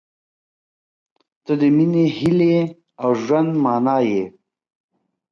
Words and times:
•ته 1.45 1.53
د 1.61 1.63
مینې، 1.75 2.05
هیلې، 2.17 2.55
او 3.01 3.09
ژوند 3.23 3.51
معنی 3.63 3.99
یې. 4.09 4.23